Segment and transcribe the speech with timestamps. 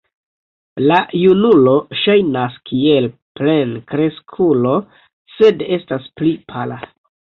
[0.91, 3.09] La junulo ŝajnas kiel
[3.41, 4.73] plenkreskulo,
[5.39, 6.81] sed estas pli pala.